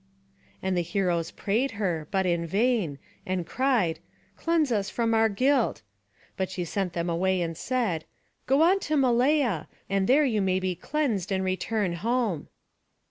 [0.63, 3.99] And the heroes prayed her, but in vain, and cried,
[4.35, 5.83] "Cleanse us from our guilt!"
[6.37, 8.05] But she sent them away and said,
[8.47, 12.47] "Go on to Malea, and there you may be cleansed, and return home."